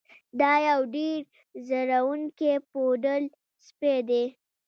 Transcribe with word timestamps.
دا 0.39 0.53
یو 0.67 0.81
ډیر 0.95 1.19
ځورونکی 1.67 2.53
پوډل 2.69 3.23
سپی 3.65 3.99
و 4.07 4.09